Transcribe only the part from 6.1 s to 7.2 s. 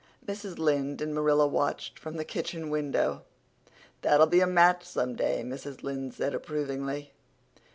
said approvingly.